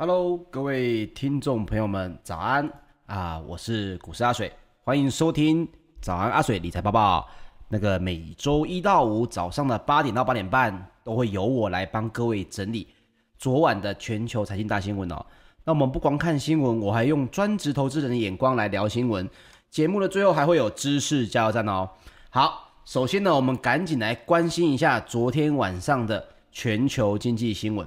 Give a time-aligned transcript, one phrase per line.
[0.00, 2.66] Hello，各位听众朋友们，早安
[3.04, 3.38] 啊！
[3.40, 4.50] 我是股市阿水，
[4.82, 5.68] 欢迎收听
[6.00, 7.28] 早安阿水理财报报。
[7.68, 12.88] 那个每周一到五早上的八点到八点半，都会由我来帮各位整理
[13.36, 15.22] 昨晚的全球财经大新闻哦。
[15.64, 19.28] 那我们不光看新闻，我还用专职投资人的眼光来聊新闻。
[19.68, 21.86] 节目的最后还会有知识加油站哦。
[22.30, 27.86] 好，首先呢，我们赶紧来关心一下昨天晚上的全球经济新闻。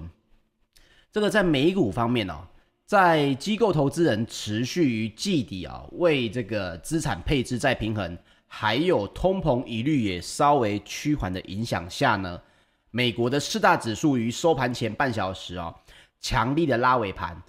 [1.14, 2.40] 这个在美股方面哦，
[2.88, 12.42] 在机构投资人持续于季底啊，为这个资产配置再平衡，还有通膨疑虑也稍微趋缓的影响下呢，
[12.90, 15.72] 美国的四大指数于收盘前半小时啊，
[16.20, 17.40] 强力的拉尾盘，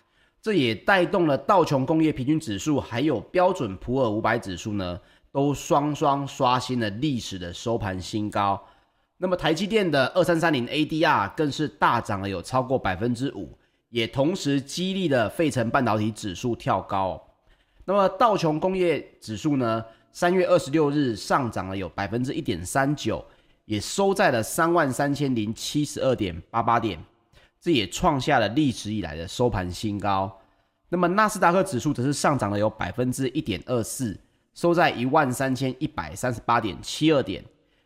[0.42, 5.00] 这也带动了道琼工业平均指数还有标准普尔五百指数呢，
[5.32, 8.62] 都双双刷新了历史的收盘新高。
[9.16, 13.56] 那么台积电的二三三零 ADR 更是大涨了有超过百分之五，
[13.90, 17.22] 也同时激励了费城半导体指数跳高。
[17.84, 23.24] 那么道琼工业指数呢，三月二十六日上涨了有百分之一点三九，
[23.66, 26.98] 也收在了三万三千零七十二点八八点，
[27.60, 30.40] 这也创下了历史以来的收盘新高。
[30.88, 34.18] 那么纳斯达克指数则是上涨了有百分之一点二四，
[34.54, 37.44] 收在一万三千一百三十八点七二点。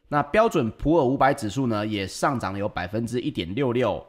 [0.09, 4.05] 那标准普尔五百指数呢，也上涨了有百分之一点六六，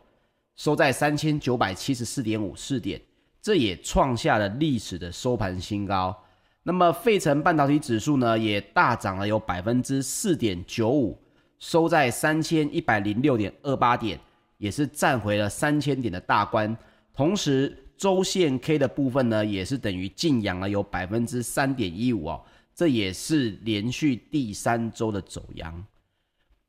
[0.55, 3.01] 收在三千九百七十四点五四点，
[3.41, 6.15] 这也创下了历史的收盘新高。
[6.63, 11.17] 那么费城半导体指数呢，也大涨了有百分之四点九五，
[11.57, 14.19] 收在三千一百零六点二八点，
[14.57, 16.77] 也是站回了三千点的大关。
[17.13, 22.41] 同时，周线 K 的部分呢，也是等于劲扬了有百分之三点一五哦。
[22.73, 25.85] 这也是连续第三周的走阳。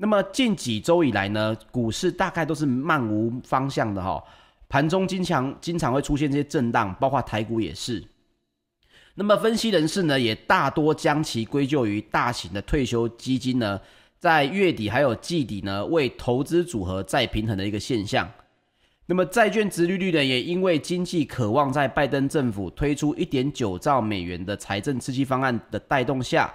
[0.02, 4.24] 那么近几周以来呢，股市大概都是漫无方向的哈，
[4.66, 8.02] 盘中经常经常会出现这些震荡，包括台股也是。
[9.14, 13.78] 那么分析人士呢，也大多将其归咎于大型的退休基金呢，
[14.18, 18.26] 在月底还有季底呢，为投资组合再平衡的一个现象。
[19.04, 26.50] 那么债券殖利率呢，也因为经济渴望在拜登政府推出一点九兆美元的财政刺激方案的带动下，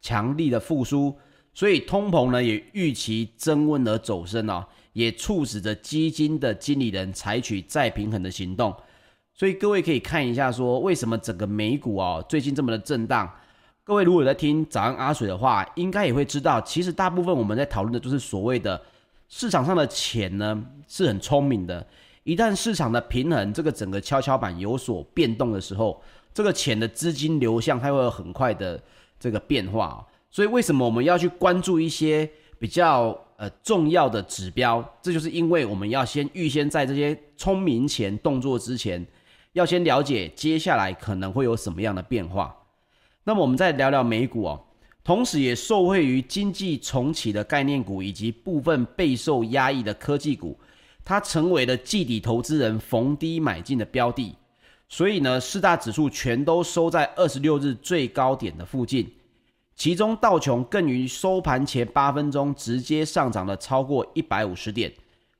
[0.00, 1.14] 强力的复苏，
[1.56, 4.62] 所以通膨呢也预期增温而走升哦，
[4.92, 8.76] 也促使着基金的经理人采取再平衡的行动。
[9.32, 13.26] 所以各位可以看一下，说为什么整个美股哦最近这么的震荡？
[13.84, 18.78] 各位如果在听早安阿水的话，应该也会知道，其实大部分我们在讨论的就是所谓的。
[19.28, 21.84] 市场上的钱呢是很聪明的，
[22.22, 26.02] 一旦市场的平衡这个整个跷跷板有所变动的时候，
[26.34, 28.78] 这个钱的资金流向它会有很快的
[29.18, 30.06] 这个变化。
[30.36, 34.86] 所以为什么我们要去关注一些比较呃重要的指标？
[35.00, 39.02] 这就是因为我们要先预先在这些聪明钱动作之前，
[39.54, 42.54] 要先了解接下来可能会有什么样的变化。
[43.24, 44.62] 那么我们再聊聊美股哦。
[45.02, 50.54] 同时，也受惠于经济重启的概念股以及部分备受压抑的科技股，
[51.02, 54.34] 它成为了季底投资人逢低买进的标的。
[54.86, 59.10] 所以呢，四大指数全都收在二十六日最高点的附近，
[59.76, 64.90] 其中道琼更于收盘前八分钟直接上涨了超过一百五十点，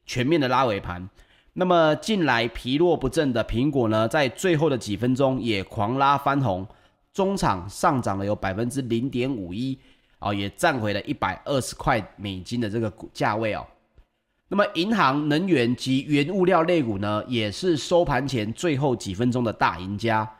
[0.04, 1.08] 全面的拉尾盘。
[1.54, 6.66] 那么近来疲弱不振的苹果呢，在最后的几分钟也狂拉翻红。
[7.14, 9.78] 中场上涨了有百分之零点五一，
[10.18, 13.66] 啊，也站回了一百二十块美金的这个股价位哦。
[14.48, 20.30] 那么，银行、能源及原物料类股呢，也是收盘前最后几分钟的大赢家。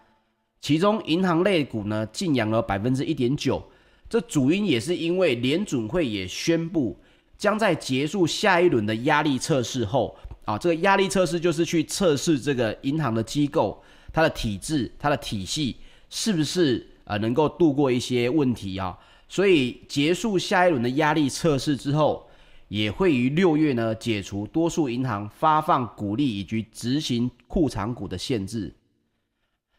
[0.60, 3.66] 其中，银行类股呢，劲扬了百分之一点九。
[4.08, 6.99] 这主因也是因为联准会也宣布，
[7.37, 13.82] 将在结束下一轮的压力测试后，啊，这个压力测试就是去测试这个银行的机构、
[14.12, 15.76] 它的体制、它的体系。
[16.08, 18.97] 是不是呃能够度过一些问题啊？
[19.29, 22.29] 所以结束下一轮的压力测试之后，
[22.69, 28.73] 也会于六月呢解除多数银行发放股利以及执行库藏股的限制。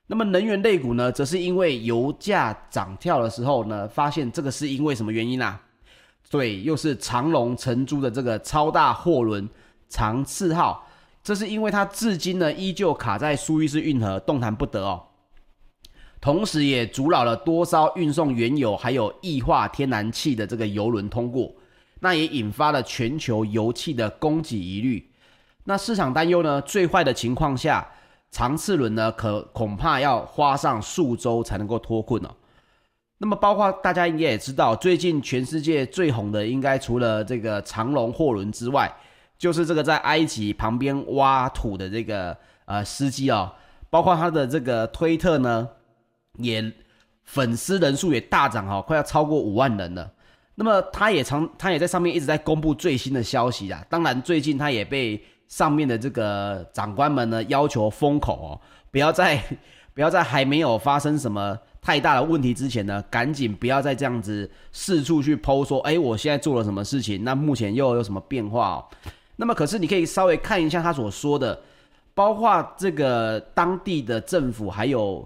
[0.07, 5.61] 那么能源类股呢，则是因为油价涨跳的时候呢，发现这个是因为什么原因啊？
[6.29, 9.47] 对，又是长龙承租的这个超大货轮
[9.89, 10.87] 长赐号，
[11.21, 15.03] 这是因为它至今呢依旧卡在苏伊士运河，动弹不得哦。
[16.19, 21.53] 同时，也阻扰了多艘运送原油还有液化天然气的这个油轮通过，
[21.99, 25.11] 那也引发了全球油气的供给疑虑。
[25.65, 27.87] 那市场担忧呢，最坏的情况下，
[28.31, 32.29] 长次轮呢可恐怕要花上数周才能够脱困哦。
[33.19, 38.95] 那么，包括大家应该也知道，最近全世界最红的，应该除了这个长荣货轮之外，
[39.39, 43.51] 就是这个在埃及旁边挖土的这个呃司机哦，
[43.89, 45.67] 包括他的这个推特呢，
[46.37, 46.71] 也
[47.23, 50.11] 粉丝人数也大涨、哦，快要超过五万人了。
[50.53, 53.83] 那么他也常他也在上面一直在公布最新的消息啊。
[53.89, 58.61] 当然最近他也被上面的这个长官们呢要求封口哦，
[58.91, 59.41] 不要再
[59.93, 61.57] 不要在还没有发生什么。
[61.79, 67.23] 太大的问题之前呢，赶紧不要再这样子四处去剖说，哎，我现在做了什么事情？
[67.23, 68.85] 那目前又有什么变化哦？
[69.37, 71.57] 那么可是你可以稍微看一下他所说的，
[72.13, 75.25] 包括这个当地的政府还有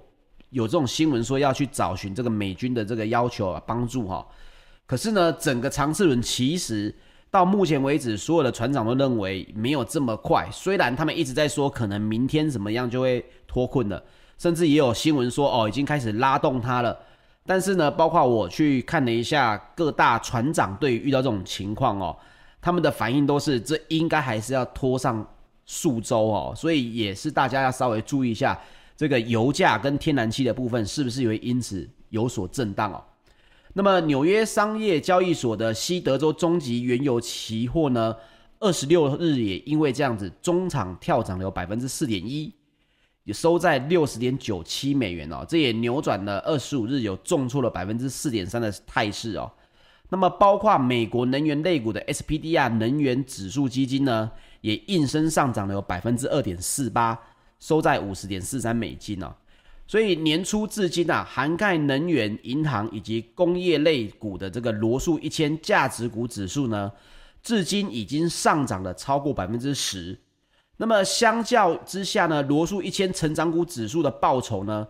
[0.51, 4.23] 有这种新闻说要去找寻这个美军的这个要求啊帮助哈。
[4.85, 6.93] 可是呢，整个长赐轮其实
[7.31, 10.47] 到目前为止，所有的船长都认为没有这么快。
[10.51, 14.03] 虽然他们一直在说可能明天怎么样就会脱困了。
[14.37, 16.97] 甚至也有新闻说，哦，已经开始拉动它了。
[17.45, 22.17] 但是呢，包括我去看了一下各大船长对于遇到这种情况哦，
[22.59, 25.25] 他们的反应都是这应该还是要拖上
[25.65, 26.53] 数周哦。
[26.55, 28.59] 所以也是大家要稍微注意一下
[28.97, 33.01] 这个油价跟天然气的部分是不是也会因此有所震荡哦。
[33.73, 38.15] 那么纽约商业交易所的西德州中级原油期货呢，
[38.59, 42.53] 二十六日也因为这样子中场跳涨了百分之四点一。
[43.23, 49.51] 也收在六十点九七美元哦，这也扭转了二十五日有重挫了百分之四点三的态势哦。
[50.09, 57.17] 那么，包括美国能源类股的 SPDR 能源指数基金呢，也应声上涨了有百分之二点四八，
[57.59, 59.31] 收在五十点四三美金哦。
[59.91, 66.89] 所以年初至今啊，涵盖能源、银行以及工业类股的这个罗素一千价值股指数呢，
[67.43, 70.17] 至今已经上涨了超过百分之十。
[70.77, 74.87] 那么相较之下呢，罗素一千成长股指数的报酬呢，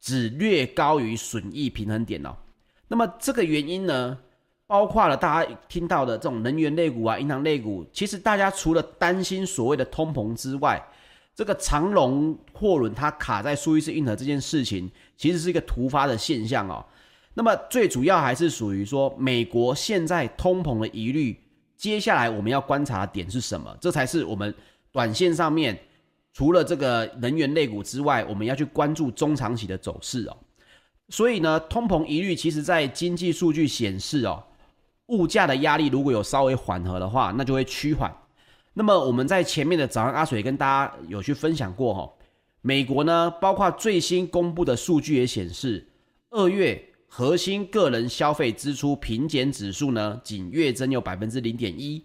[0.00, 2.34] 只略高于损益平衡点哦。
[2.88, 4.18] 那么这个原因呢，
[4.66, 10.84] 包括了大家听到的这种能源类股啊、银行类股，其实大家除了担心所谓的通膨之外，
[11.34, 16.84] 这个长荣货轮它卡在苏伊士运河这件事情，其实是一个突发的现象哦。
[17.34, 21.36] 那么最主要还是属于说，美国现在通膨的疑虑，
[21.76, 23.76] 接下来我们要观察的点是什么？
[23.80, 24.54] 这才是我们。
[24.92, 25.76] 短线上面，
[26.32, 30.36] 除了这个能源类股之外，我们要去关注中长期的走势哦。
[31.08, 34.40] 所以呢，通膨疑虑其实在经济数据显示哦，
[35.06, 38.16] 物价的压力如果有稍微缓和的话，那就会趋缓。
[38.76, 42.12] 那么我们在前面的早上阿水跟大家有去分享过哈，
[42.60, 45.86] 美国呢，包括最新公布的数据也显示，
[46.30, 52.04] 二月核心个人消费支出平减指数呢，仅月增有百分之零点一。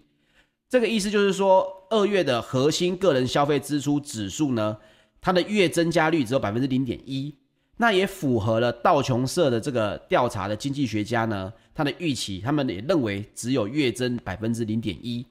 [0.68, 4.76] 这个意思就是说，二月的核心个人消费支出指数呢，
[5.20, 7.34] 它的月增加率只有百分之零点一，
[7.78, 15.26] 那也符合了道琼社的这个调查的经济学家呢，他的预期，他们也认为只有月增百分之零点一，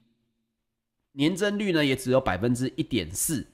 [1.13, 3.48] 年增率呢也只有百分之一点四，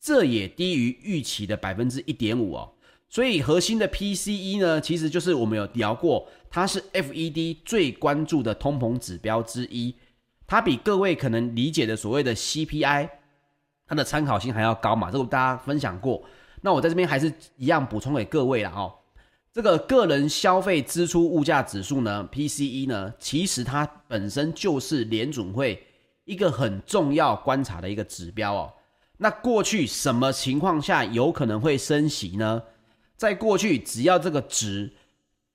[0.00, 2.72] 这也低于预期的百分之一点五哦。
[3.08, 9.94] 所以核心的 PCE 呢，其实就是我们有聊过，它是 FED 最关注的通膨指标之一。
[10.46, 13.08] 它比各位可能理解的所谓的 CPI，
[13.86, 15.10] 它的参考性还要高嘛？
[15.10, 16.22] 这个大家分享过。
[16.62, 18.92] 那我在这边还是一样补充给各位了哦。
[19.52, 25.85] 这个个人消费支出物价指数呢，PCE 呢，其实它本身就是联准会
[26.26, 28.72] 一个很重要观察的一个指标哦。
[29.16, 32.62] 那过去什么情况下有可能会升息呢？
[33.16, 34.92] 在过去，只要这个值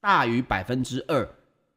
[0.02, 1.30] 大于百分之二。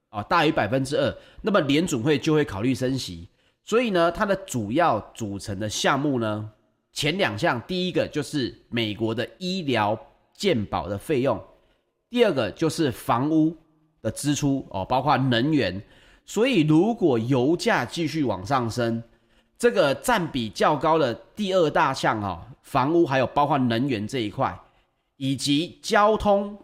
[0.09, 3.29] 啊，大于百分之二，那么联准会就会考虑升息。
[3.65, 6.49] 所以呢，它的主要组成的项目呢，
[6.93, 9.99] 前两项，第一个就是美国的医疗
[10.33, 11.43] 健保的费用，
[12.09, 13.57] 第二个就是房屋
[14.01, 15.83] 的支出哦，包括能源。
[16.25, 19.03] 所以如果油价继续往上升，
[19.59, 24.59] 这个占比较高的第二大项啊，房屋还有包括能源这一块，
[25.17, 26.59] 以及交通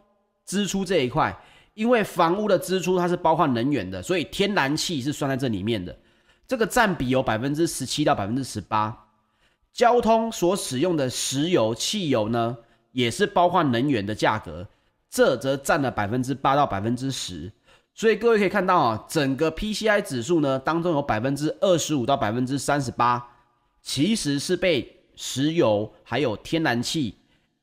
[0.46, 1.36] 支出这一块。
[1.74, 5.96] 因为房屋的支出它是包括能源的，所以天然气是算在这里面的，
[6.46, 9.06] 这个占比有百分之十七到百分之十八。
[9.72, 12.56] 交通所使用的石油、汽油呢，
[12.92, 14.66] 也是包括能源的价格，
[15.08, 17.50] 这则占了百分之八到百分之十。
[17.94, 23.22] 所以各位可以看到啊，整个 PCI 指数呢当中有百分之二十五到百分之三十八，
[23.82, 27.16] 其实是被石油还有天然气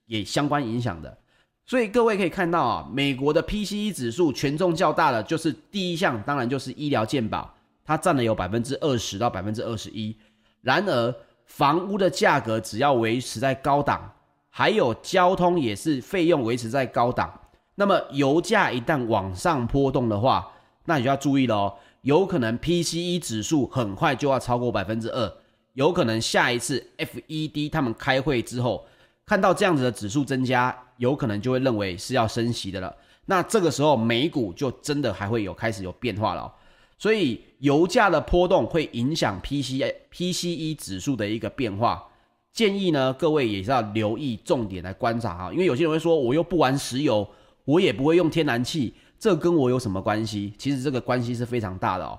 [0.05, 1.17] 也相关影响的。
[1.65, 7.53] 所以各位可以看到啊，美国的 PCE 指数权重较大的就是第一项，当然就是医疗健保，
[7.83, 10.15] 它占了有百分之二十到百分之二十一。
[10.61, 11.15] 然而，
[11.45, 14.13] 房屋的价格只要维持在高档，
[14.49, 17.33] 还有交通也是费用维持在高档。
[17.79, 20.51] 那么油价一旦往上波动的话，
[20.85, 25.31] 那你就要注意了哦，有可能 PCE 指数很快就要超过百分之二，
[25.73, 28.83] 有可能下一次 FED 他们开会之后，
[29.27, 32.95] 看到这样子的指数增加，有可能就会认为是要升息的了。
[33.27, 36.51] 那这个时候美股就真的还会有开始有变化了哦。
[36.97, 42.03] 所以油价的波动会影响 PCE PCE 指数的一个变化。
[42.51, 47.27] 建议呢，各位也是要留意重点来观察哈，因为有些人会说，我又不玩石油，
[47.67, 50.53] 我也不会用天然气，这跟我有什么关系？
[50.57, 52.17] 其实这个关系是非常大的哦。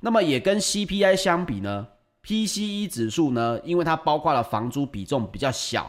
[0.00, 1.86] 那么也跟 CPI 相比呢
[2.24, 5.88] ，PCE 指数呢，因为它包括了房租比重比较小，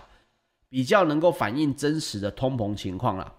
[0.70, 3.34] 比较能够反映真实的通膨情况了。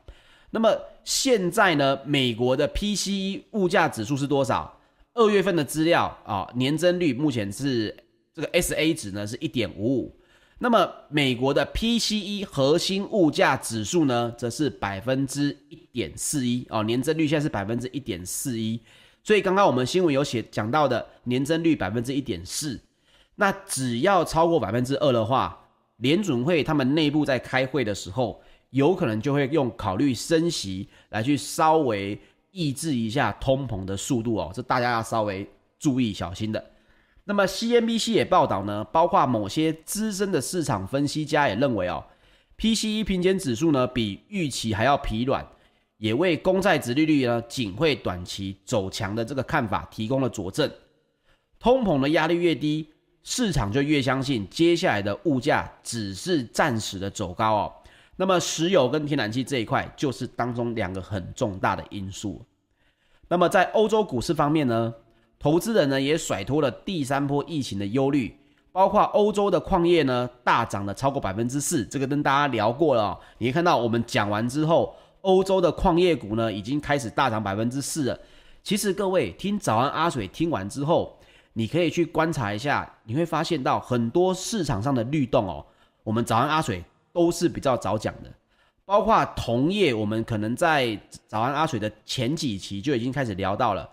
[0.51, 0.69] 那么
[1.05, 4.81] 现在呢，美国的 PCE 物价指数是多少？
[5.15, 7.95] 二月份的资料啊，年增率目前是
[8.35, 10.19] 这个 SA 值呢是一点五五。
[10.63, 18.81] 那么美国的 PCE 核心物价指数呢，则是百分之一点四一哦，年增率现在是百分之一点四一，
[19.25, 22.81] 所以刚刚我们新闻有写讲到的年增率百分之一点四，
[23.35, 28.41] 那只要超过百分之二的话，联准会他们内部在开会的时候，
[28.71, 32.17] 有可能就会用考虑升息来去稍微
[32.53, 35.45] 抑制一下通膨的速度哦，这大家要稍微
[35.81, 36.65] 注意小心的。
[37.25, 42.05] 那么 CNBC 也报道呢，包括某些资深的市场分析家也认为哦
[42.59, 45.47] ，PCE 平减指数呢比预期还要疲软，
[45.99, 50.69] 也为公债殖利率呢仅会短期走强的这个看法提供了佐证。
[51.61, 52.89] 通膨的压力越低，
[53.23, 57.73] 市场就越相信接下来的物价只是暂时的走高哦。
[58.17, 62.45] 那么石油跟天然气这一块就是当中两个很重大的因素。
[63.29, 64.93] 那么在欧洲股市方面呢？
[65.43, 68.33] 投资人呢也甩脱了第三波疫情的忧虑，
[68.71, 73.19] 包括欧洲的矿业呢大涨了超过百分之四，这个跟大家聊过了。
[73.39, 78.21] 你看到我们讲完之后，欧洲的矿业股呢已经开始大涨百分之四了。
[78.63, 81.19] 其实各位听早安阿水听完之后，
[81.55, 85.67] 你可以去观察一下，你会发现到很多市场上的律动哦。
[86.05, 88.31] 我们早安阿水都是比较早讲的，
[88.85, 90.97] 包括铜业，我们可能在
[91.27, 93.89] 早安阿水的前几期就已经开始聊到了。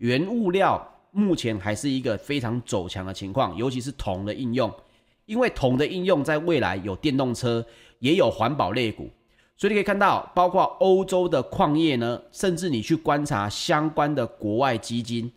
[0.00, 4.72] 原物料目前还是一个非常走强的情况，尤其是铜的应用，
[5.26, 7.62] 因为铜的应用在未来有电动车，
[7.98, 9.10] 也有环保类股，
[9.58, 15.30] 所以你可以看到，包括欧洲的矿业呢，甚至你去观察相关的国外基金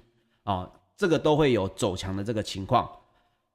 [0.44, 2.90] 啊，这个都会有走强的这个情况。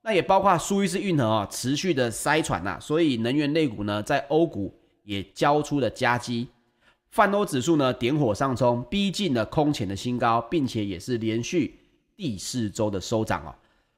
[0.03, 6.49] 那也包括苏伊士运河啊，持续的塞船呐，所以能源类股呢，在欧股也交出了佳绩。
[7.11, 11.79] 泛欧指数呢，点火上冲，逼近了空前的新高，并且也是连续
[12.17, 13.55] 第四周的收涨哦。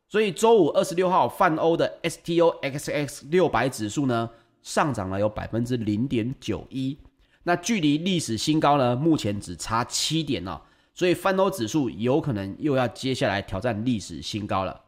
[0.08, 4.30] 所以周五二十六号，泛欧的 STOXX 六百指数呢，
[4.62, 6.96] 上涨了有百分之零点九一，
[7.42, 10.60] 那距离历史新高呢，目前只差七点哦。
[10.94, 14.80] 所以泛欧指数有可能又要接下来挑战历史新高了。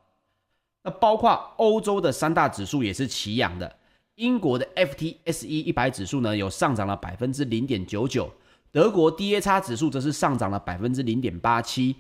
[0.83, 3.77] 那包括欧洲的三大指数也是齐扬的。
[4.23, 8.33] 英国的 FTSE 一百指数呢，有上涨了百分之零点九九，
[8.71, 11.97] 德国 DAX 指数则是上涨了百分之零点八七，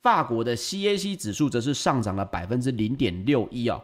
[0.00, 3.82] 法国的 CAC 指数则是上涨了百分之零点六一哦。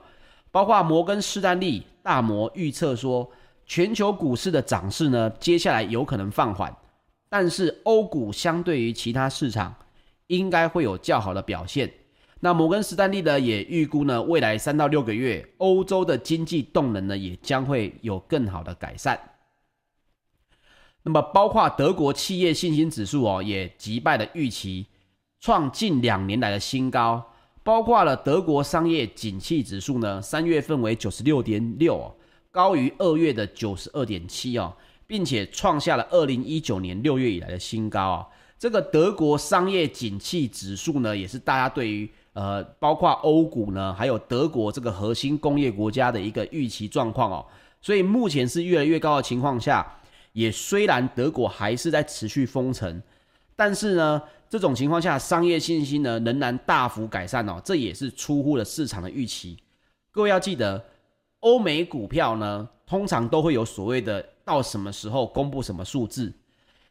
[0.50, 3.30] 包括摩根士丹利大摩预测说，
[3.66, 6.74] 全球股市的涨势呢，接下来有可能放缓，
[7.28, 9.74] 但是欧股相对于其他市场，
[10.28, 11.92] 应该会有较好的表现。
[12.44, 19.16] 那摩根士丹利呢也预估呢，未来三到六个月，欧洲的经济动能呢也将会有更好的改善。
[21.04, 24.86] 那么，包括德国企业信心指数哦，也击败了预期，
[25.40, 27.24] 创近两年来的新高。
[27.62, 32.12] 包括了德国商业景气指数呢，三月份为九十六点六，
[32.50, 34.74] 高于二月的九十二点七哦，
[35.06, 38.26] 并且创下了二零一九年六月以来的新高啊。
[38.58, 42.10] 这个德国商业景气指数呢，也是大家对于。
[42.34, 47.44] 呃，包括欧股呢，还有德国这个核心工业国家的一个预期状况哦，
[47.82, 49.86] 所以目前是越来越高的情况下，
[50.32, 53.02] 也虽然德国还是在持续封城，
[53.54, 59.58] 但是呢，这种情况下商业信心呢仍然大幅改善哦，这也是出乎了市场的预期。
[60.10, 60.82] 各位要记得，
[61.40, 66.32] 欧美股票呢通常都会有所谓的到什么时候公布什么数字，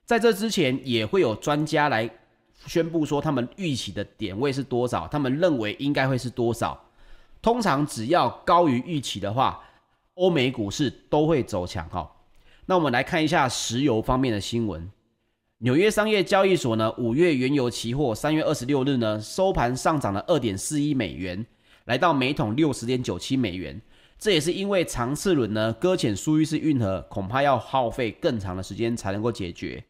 [0.05, 2.07] 在这之前也会有专家来。
[2.67, 6.79] 宣布说他们预期的点位是多少，他们认为应该会是多少。
[7.41, 9.63] 通常只要高于预期的话，
[10.13, 12.09] 欧美股市都会走强哈。
[12.67, 14.89] 那我们来看一下石油方面的新闻。
[15.57, 21.45] 纽约商业交易所呢，五月原油期货三月二十六日呢收盘上涨了二点四一美元，
[21.85, 23.81] 来到每桶六十点九七美元。
[24.17, 29.83] 这也是因为长次轮呢搁浅苏伊士运河，恐怕要耗费更长的时间才能够解决。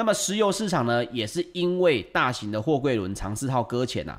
[0.00, 4.18] 那么石油市场呢，也是因为大型的货柜轮长四号搁浅呐，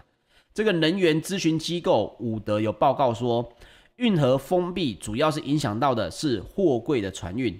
[0.54, 3.52] 这个能源咨询机构伍德有报告说，
[3.96, 7.60] 运河封闭主要是影响到的是货柜的船运，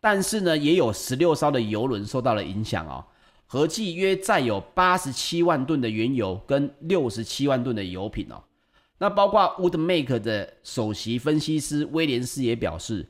[0.00, 3.04] 但是呢，也有十六艘的油轮受到了影响哦，
[3.46, 8.42] 合计约载有八十七万吨的原油跟六十七万吨的油品哦。
[8.98, 13.08] 那包括 Woodmac 的首席分析师威廉斯也表示，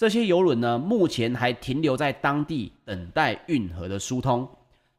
[0.00, 4.48] 这些油轮呢，目前还停留在当地等待运河的疏通，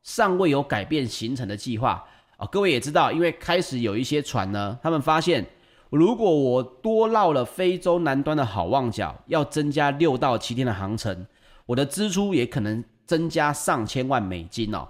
[0.03, 2.05] 尚未有改变行程的计划
[2.37, 5.43] 啊、各位也知道，因为开始有一些船呢，他们发现，
[5.89, 11.25] 如果我多绕了非洲南端的好望角，要增加六到七天的航程，
[11.65, 14.87] 我的支出也可能增加上千万美金哦。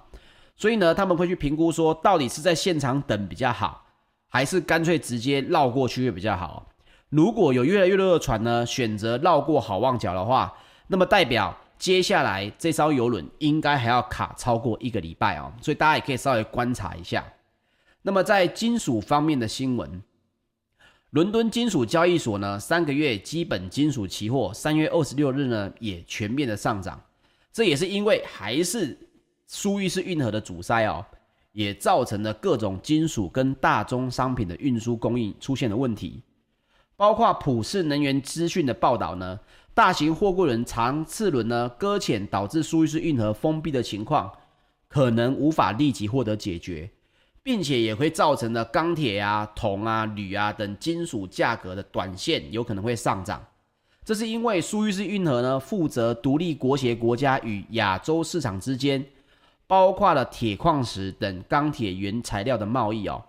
[0.58, 3.86] 所以呢，他们会去评估说，到底是在现场等比较好。
[4.28, 6.68] 还是干脆直接绕过去会比较好。
[7.12, 10.54] 如果有越来越多的船呢，选择绕过好望角的话，
[10.88, 15.52] 那么代表接下来这艘游轮应该还要卡超过一个礼拜哦。
[15.62, 17.24] 所以大家也可以稍微观察一下。
[18.02, 20.02] 那么在金属方面的新闻，
[21.10, 27.00] 伦敦金属交易所呢，三个月基本金属期货三月二十六日呢也全面的上涨，
[27.52, 28.98] 这也是因为还是
[29.48, 31.06] 苏伊士运河的阻塞哦。
[31.54, 36.24] 也造成了各种金属跟大宗商品的运输供应出现了问题，
[37.02, 39.40] 包括普世能源资讯的报道呢，
[39.74, 44.32] 大型货柜轮长次轮呢搁浅导致苏伊士运河封闭的情况，
[44.88, 46.88] 可能无法立即获得解决，
[47.42, 53.44] 并且也会造成了钢铁啊、铜啊、铝啊等金属价格的短线有可能会上涨。
[54.06, 59.04] 这是因为苏伊士运河呢负责独立国协国家与亚洲市场之间。
[59.66, 63.24] 包括了铁矿石等钢铁原材料的贸易哦，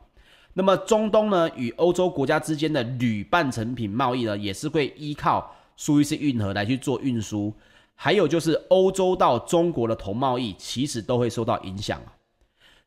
[0.55, 7.55] 那么中东呢与欧洲国家之间的铝半成品贸易呢，也是会依靠苏伊士运河来去做运输，
[7.95, 12.01] 还有就是欧洲到中国的铜贸易，其实都会受到影响。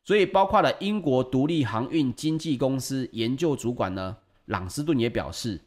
[0.04, 5.60] 所以包括了英国独立航运经纪公司研究主管呢，朗斯顿也表示，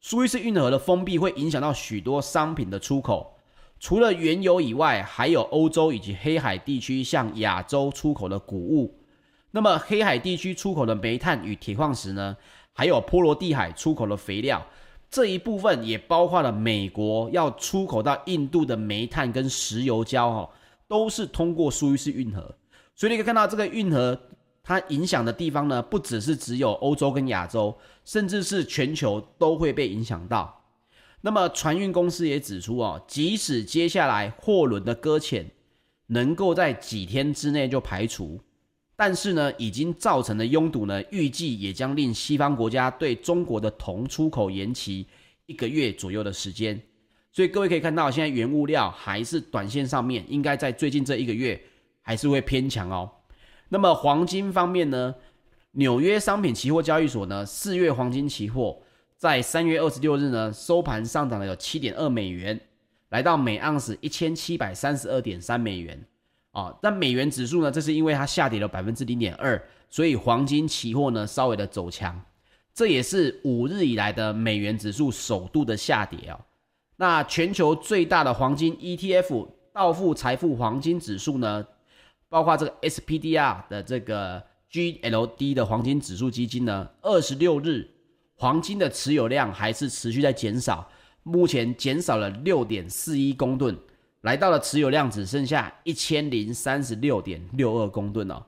[0.00, 3.34] 苏伊士运河的封闭会影响到许多商品的出口。
[3.78, 8.98] 除了原油以外，还有欧洲以及黑海地区向亚洲出口的谷物。
[9.50, 12.36] 那么黑海地区出口的煤炭与铁矿石呢？
[12.72, 14.66] 还有波罗的海出口的肥料，
[15.10, 20.50] 这一部分也包括了美国要出口到印度的煤炭跟石油焦哦，
[20.86, 22.54] 都是通过苏伊士运河。
[22.94, 24.20] 所以你可以看到这个运河
[24.62, 30.64] 它影响的地方呢，不只是只有欧洲跟亚洲，甚至是全球都会被影响到。
[31.22, 35.50] 那么船运公司也指出哦，即使接下来货轮的搁浅
[36.08, 38.40] 能够在几天之内就排除，
[38.96, 45.06] 但是呢，已经造成的拥堵呢，预计也将令西方国家对中国的铜出口延期
[45.44, 46.80] 一个月左右的时间。
[47.30, 51.60] 所以各位可以看到，现在原物料还是短线上面应该在最近这一个月
[52.00, 53.10] 还是会偏强哦。
[53.68, 55.14] 那么黄金方面呢，
[55.72, 58.80] 纽约商品期货交易所呢，四月黄金期货。
[59.18, 62.60] 在三月二十六日呢，收盘上涨了有七点二美元，
[63.08, 65.98] 来到每盎司一千七百三十二点三美元
[66.60, 66.74] 啊。
[66.80, 72.20] 但美元指数呢，这是因为它下跌了百分之零点二，所以黄金期货呢稍微的走强，
[72.74, 76.40] 这也是五日以来的美元指数首度的下跌哦。
[76.96, 81.66] 那全球最大的黄金 ETF 道富财富黄金指数呢，
[82.28, 84.42] 包括这个 SPDR 的这个
[84.72, 87.90] GLD 的黄金指数基金呢，二十六日。
[88.38, 90.86] 黄金的持有量还是持续在减少，
[91.22, 93.74] 目前减少了六点四一公吨，
[94.26, 98.42] 来到了持有量只剩下一千零三十六点六二公吨哦。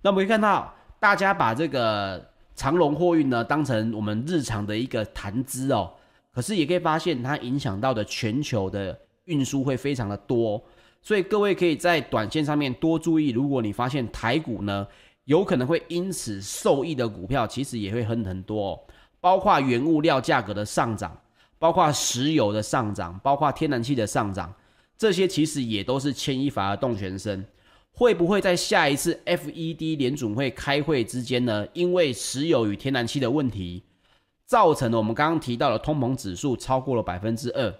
[0.00, 5.92] 那我们可以看到，大家把这个长荣货运呢当成我们日常的一个谈资哦，
[6.32, 10.62] 可是也可以发现它影响到的全球的运输会非常的多，
[11.02, 14.86] 所以各位可以在短线上面多注意，如果你发现台股呢
[15.24, 18.80] 有可能会因此受益的股票，其实也会很很多。
[19.20, 21.20] 包括原物料价格的上涨，
[21.58, 24.54] 包括石油的上涨，包括天然气的上涨，
[24.98, 27.44] 这些其实也都是牵一发而动全身。
[27.92, 31.66] 会不会在下一次 FED 联准会开会之间呢？
[31.72, 33.82] 因为石油与天然气的问题，
[34.44, 37.74] 造成了我们刚刚提到的通膨指数超过了百分之二，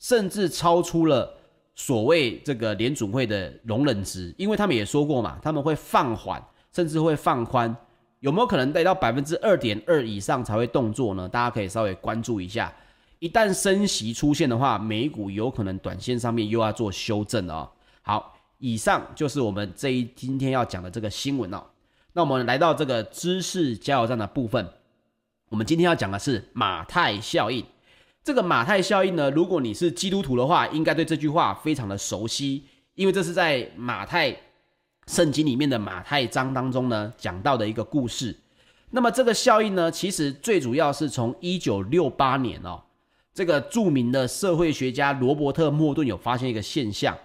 [0.00, 1.32] 甚至超出了
[1.76, 4.34] 所谓这个联准会的容忍值。
[4.36, 7.74] 因为他们也说过嘛，他们会放缓，甚至会放宽。
[8.18, 11.28] 有没有可能带到百分之二点二以上才会动作呢？
[11.28, 12.74] 大家可以稍微关注一下。
[13.20, 17.70] 一旦升息出现的话，美股有可能短线上面又要做修正了哦。
[18.02, 21.62] 好，以上就是我们这一今天要讲的这个新闻哦。
[22.12, 24.68] 那我们来到这个知识加油站的部分，
[25.50, 27.64] 我们今天要讲的是马太效应。
[28.24, 34.36] 这个马太效应呢，如果你是基督徒的话，应该对这句话非常的熟悉，因为这是在马太。
[35.06, 38.36] 圣经里面的马太章当中呢，讲到的一个故事。
[38.90, 42.80] 那么这个效应呢，其实最主要是从一九六八年哦，
[43.32, 47.16] 这个著名的社会学家罗伯特·莫顿有发现一个现象，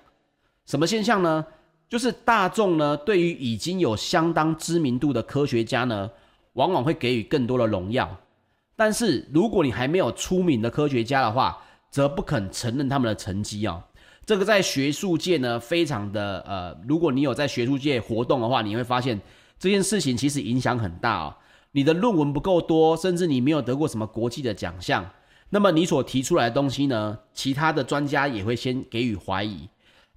[0.66, 1.46] 什么现象呢？
[1.88, 6.10] 就是大众呢，对于已经有相当知名度的科学家呢，
[6.54, 8.18] 往往会给予更多的荣耀。
[8.76, 11.58] 但是如果你还没有出名的科学家的话，
[11.90, 13.82] 则不肯承认他们的成绩哦。
[14.26, 19.22] 这个在学术界呢，非常的呃，如果你有在学术界活动的话，你会发现
[19.60, 21.36] 这件事情其实影响很大哦。
[21.72, 25.08] 你的论文不够多，甚至你没有得过什么国际的奖项，
[25.56, 29.70] 那么你所提出来的东西呢，其他的专家也会先给予怀疑。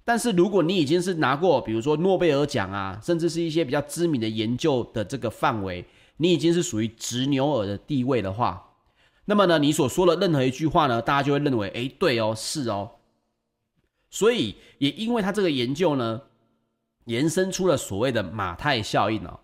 [0.03, 5.85] 但是如果你已经是拿过，比如说诺贝尔奖啊，甚至是一些比较知名的研究的这个范围，
[6.17, 8.73] 你已经是属于执牛耳的地位的话，
[9.23, 12.91] 那么呢，你所说的任何一句话呢，大家就会认为，诶，对哦，是哦。
[14.09, 16.19] 所以也因为他这个研究呢，
[17.05, 19.39] 延伸出了所谓的马太效应哦。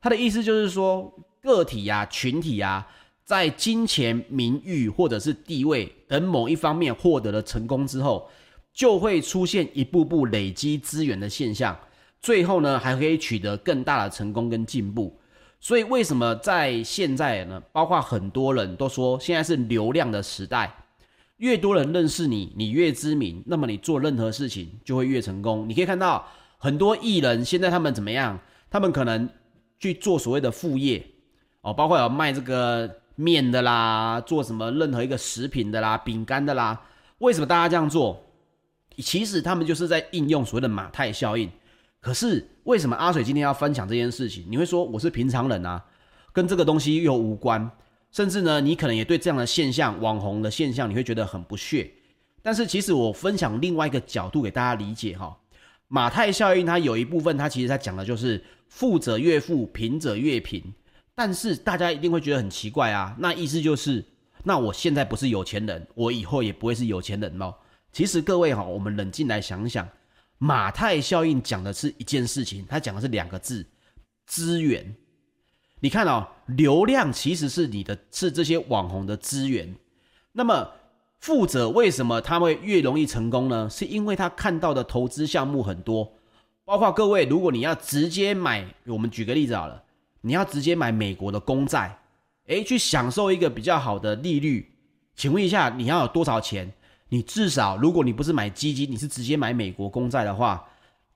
[0.00, 2.86] 他的意思就是说，个体呀、群体呀，
[3.30, 8.28] 在金钱、名誉或者是地位等某一方面获得了成功之后，
[8.72, 11.78] 就会出现一步步累积资源的现象，
[12.20, 15.16] 最后呢，还可以取得更大的成功跟进步。
[15.60, 20.74] 所以为什么在现在呢，包括很多人都说现在是流量的时代，
[21.36, 25.68] 越多人认识你，你越知名，那么你做任何事情就会越成功。
[25.68, 26.26] 你可以看到
[26.58, 28.36] 很多艺人现在他们怎么样？
[28.68, 29.28] 他们可能
[29.78, 31.06] 去做所谓的副业
[31.60, 36.86] 哦，包括有卖这个面的啦，做什么任何一个食品的啦、饼干的啦。
[37.18, 38.24] 为什么大家这样做？
[38.96, 41.50] 其实他们就是在应用所谓的马太效应。
[42.00, 44.46] 可是为什么阿水今天要分享这件事情？
[44.48, 45.84] 你会说我是平常人啊，
[46.32, 47.70] 跟这个东西又无关。
[48.10, 51.90] 甚至呢，你可能也对这样的现象、网红的现象，你会觉得很不屑。
[52.42, 55.36] 但是其实我分享另外一个角度给大家理解哈。
[55.88, 60.62] 马太效应它有一部分，它其实它讲的就是富者越富，贫者越贫。
[61.22, 64.02] 但是大家一定会觉得很奇怪啊，那意思就是，
[64.42, 67.54] 那我现在不是有钱人，我以后也不会是有钱人哦。
[67.92, 69.86] 其实各位哈，我们冷静来想想，
[70.38, 73.66] 马太效应讲的是一件事情，它讲的是两个字：
[74.24, 74.96] 资源。
[75.80, 79.74] 你看哦，流量其实是你的，是这些网红的资源。
[80.32, 80.70] 那么
[81.18, 83.68] 富者为什么他会越容易成功呢？
[83.68, 86.14] 是因为他看到的投资项目很多，
[86.64, 89.84] 包括各位，如果你要直接买，我们举个例子好了，
[90.22, 91.98] 你要直接买美国的公债，
[92.46, 94.74] 诶，去享受一个比较好的利率，
[95.16, 96.72] 请问一下，你要有多少钱？
[97.08, 100.64] 你至少，如果你不是买基金，你是直接买美国公债的话，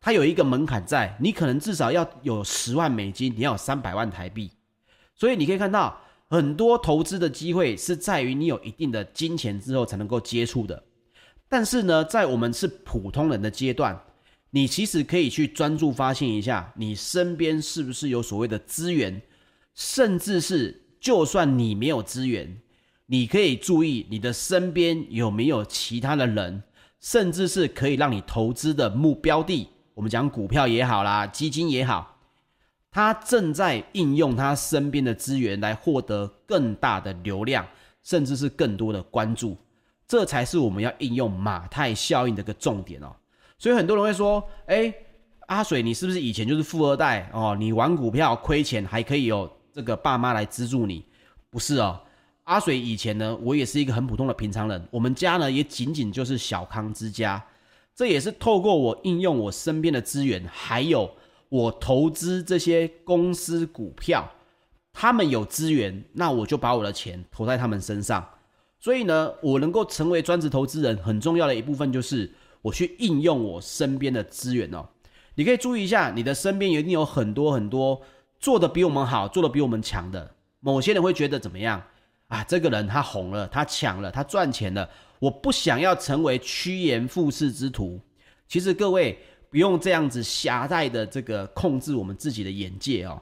[0.00, 4.50] 它有一个门槛在，你可能至少要有十万美金，你要有三百万台币。
[5.14, 5.96] 所以你可以看到，
[6.28, 10.82] 很多投资的机会是在于你有一定的金钱之后才能够接触的。
[11.48, 13.96] 但是呢，在我们是普通人的阶段，
[14.54, 19.20] 你其实可以去专注发现一下，你身边是不是有所谓的资源，
[19.74, 22.60] 甚至是就算你没有资源。
[23.06, 26.62] 你可以注意你的身边有没有其他的人，
[27.00, 29.70] 甚至是可以让你投资的目标地。
[29.92, 32.20] 我们讲股票也好啦，基金也好，
[32.92, 37.66] 他正在应用他身边的资源来获得更大的流量，
[38.04, 39.58] 甚至是更多的关注。
[40.06, 43.16] 这才是我们要应用马太效应的一个重点哦。
[43.58, 44.94] 所以很多人会说：“诶，
[45.46, 47.56] 阿水，你是不是以前就是富二代哦？
[47.58, 51.04] 你玩股票亏钱还可以有这个爸妈来资助你？
[51.50, 52.00] 不是哦。”
[52.44, 54.86] 阿水以前呢，我也是一个很普通的平常人。
[54.90, 57.42] 我们家呢，也仅仅就是小康之家。
[57.94, 61.10] 这也是透过我应用我身边的资源，还有
[61.48, 64.28] 我投资这些公司股票，
[64.92, 68.28] 他们有资源，那我就把我的钱投在他们身上。
[68.78, 72.30] 所以呢，我能够成为专职投资人，很重要的一部分就是
[72.64, 74.88] 我去应用我身边的资源哦。
[75.34, 78.00] 你可以注意一下，你的身边一定有很多很多
[78.40, 80.34] 做得比我们好、做得比我们强的。
[80.60, 81.82] 某些人会觉得怎么样？
[82.28, 84.88] 啊，这个人他红了，他抢了，他赚钱了。
[85.18, 88.00] 我不想要成为趋炎附势之徒。
[88.48, 89.18] 其实各位
[89.50, 93.20] 不用这样子狭隘的这个控制我们自己的眼界哦。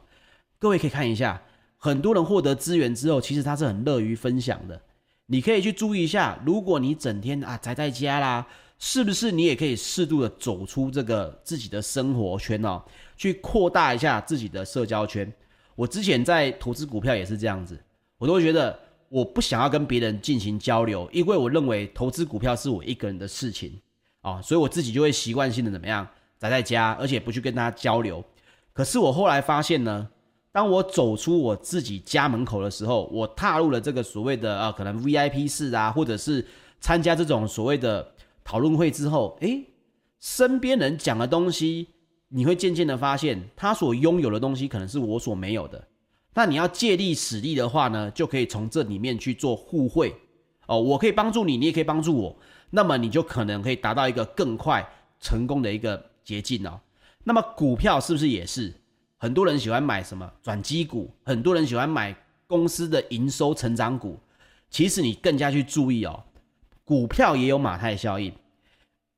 [0.59, 1.43] 各位可以看一下，
[1.77, 4.81] 很多人获得资源之后，其实他是很乐于分享的。
[5.27, 8.47] 你可以去注意一下，如果你整天啊宅在家啦，
[8.85, 12.83] 是不是你也可以适度的走出这个自己的生活圈哦，
[13.17, 15.33] 去扩大一下自己的社交圈。
[15.77, 17.79] 我之前在投资股票也是这样子，
[18.19, 18.77] 我都会觉得。
[19.09, 23.79] 我不想要跟别人进行交流，因为我认为投资股票是我一个人的事情
[24.23, 28.25] 啊，所以我自己就会习惯性的怎么样宅在家，而且不去跟大家交流。
[28.73, 30.09] 可是我后来发现呢，
[30.51, 36.43] 当我走出我自己家门口的时候，我踏入了这个所谓的啊，可能 VIP 室啊，或者是
[36.81, 38.12] 参加这种所谓的
[38.45, 39.67] 讨论会之后，诶，
[40.21, 41.89] 身边人讲的东西，
[42.29, 45.89] 你会渐渐的发现，他所拥有的东西可能是我所没有的。
[46.35, 50.15] 那你要借力使力的话呢，就可以从这里面去做互惠
[50.67, 50.81] 哦。
[50.81, 52.37] 我可以帮助你，你也可以帮助我，
[52.71, 54.89] 那么你就可能可以达到一个更快
[55.21, 56.81] 成功的一个捷径哦。
[57.25, 58.73] 那么股票是不是也是？
[59.19, 64.19] 很多人喜欢买什么转机股，很多人喜欢买公司的营收成长股。
[64.71, 66.25] 其实你更加去注意哦，
[66.85, 68.33] 股票也有马太效应。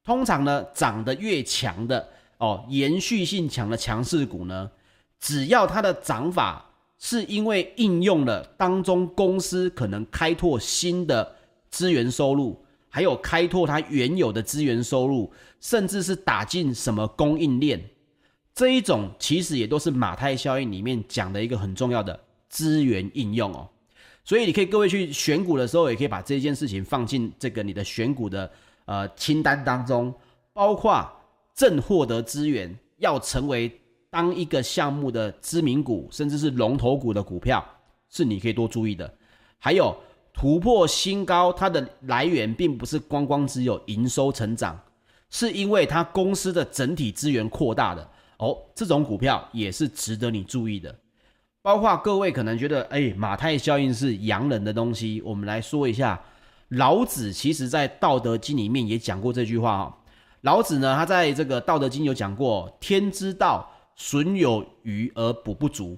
[0.05, 4.70] 通常呢，涨得越强的哦，延续性强的强势股呢，
[5.18, 11.37] 只要它的涨法是因为应用了当中公司可能开拓新的
[11.70, 17.83] 资源收入，还有开拓它原有的资源收入，甚至是打进什么供应链。
[18.55, 23.68] 这一种其实也都是马太效应里面讲的一个很重要的资源应用哦，
[24.24, 28.50] 所以你可以各位去选股的时候，也可以把这件事情放进这个你的选股的
[28.87, 30.12] 呃清单当中，
[30.52, 31.06] 包括
[31.54, 33.70] 正获得资源，要成为
[34.08, 37.62] 当一个项目的知名股，甚至是龙头股的股票，
[38.08, 39.12] 是你可以多注意的。
[39.58, 39.94] 还有
[40.32, 44.78] 突破新高，它的来源并不是光光只有营收成长，
[45.28, 48.10] 是因为它公司的整体资源扩大的。
[48.38, 50.94] 哦，这种股票也是值得你注意的，
[51.64, 55.22] 包括各位可能觉得，哎，马太效应是洋人的东西。
[55.22, 56.20] 我们来说一下，
[56.68, 59.94] 老子其实在《道德经》里面也讲过这句话哦。
[60.42, 65.96] 老子呢，他在这个《道德经》有讲过：“天之道，损有余而补不足；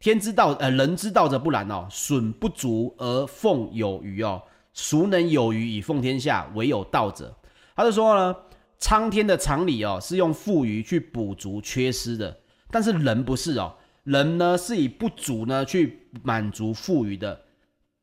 [0.00, 4.40] 天之道，呃，人之道则不然哦，损不足而奉有余哦。
[4.72, 6.50] 孰能有余以奉天下？
[6.54, 7.36] 唯有道者。”
[7.76, 8.34] 他就说呢。
[8.78, 12.36] 苍天的常理哦，是用富余去补足缺失的，
[12.68, 13.72] 但是人不是哦，
[14.04, 17.40] 人呢是以不足呢去满足富余的，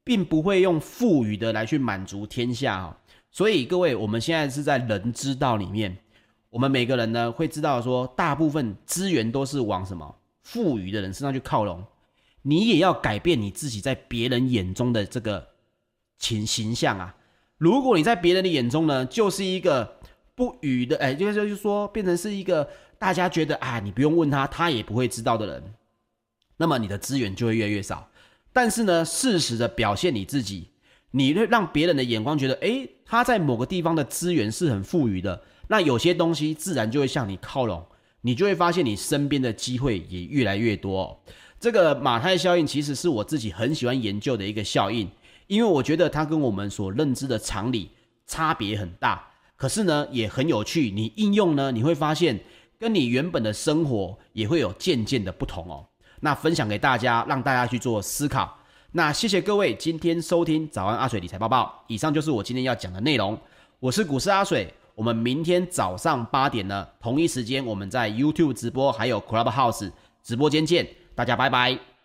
[0.04, 2.96] 并不会用富余的来去满足天下哦。
[3.32, 5.98] 所以各位，我们现在是在人之道里面，
[6.50, 11.84] 我们每个人呢会知道说，大部分资源都是往什么富余的人身上去靠拢。
[12.42, 15.48] 你也要改变你自己在别人眼中的这个
[16.18, 17.16] 形形象啊。
[17.58, 19.98] 如果你在别人的眼中呢，就是一个。
[20.36, 22.66] 不语的，哎，就是就是说，变成是一个
[22.98, 25.74] 大家觉得啊，你不用问他，他也不会知道的人，
[26.60, 28.10] 那么你的资源就会越来越少。
[28.52, 30.70] 但是呢，适时的表现你自己，
[31.12, 37.84] 你会让别人的眼光觉得，哎，他在某个地方的资源是很富裕的，那有些东西自然就会向你靠拢，
[38.22, 41.18] 你就会发现你身边的机会也越来越多哦。
[41.60, 45.10] 这个马太效应其实是我自己很喜欢研究的一个效应，
[45.48, 47.90] 因为我觉得它跟我们所认知的常理
[48.26, 49.28] 差别很大。
[49.56, 50.90] 可是呢，也很有趣。
[50.90, 52.40] 你应用呢，你会发现
[52.80, 55.86] 跟你原本的生活也会有渐渐的不同哦。
[56.22, 58.58] 那分享给大家，让大家去做思考。
[58.92, 61.84] 那谢谢各位今天收听早安阿水理财报报。
[61.88, 63.40] 以上就是我今天要讲的内容。
[63.80, 64.74] 我是股市阿水。
[64.96, 70.86] 我们明天早上八点呢，同一时间我们在 YouTube 直播，还有 Clubhouse 直播间见。
[71.16, 71.99] 大家拜拜。